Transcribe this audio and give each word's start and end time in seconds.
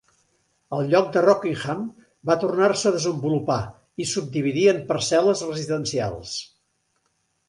El 0.75 0.87
lloc 0.91 1.09
de 1.15 1.21
Rockingham 1.25 1.83
va 2.29 2.37
tornar-se 2.43 2.87
a 2.89 2.93
desenvolupar 2.95 3.57
i 4.05 4.07
subdividir 4.13 4.63
en 4.71 4.79
parcel·les 4.93 5.45
residencials. 5.51 6.33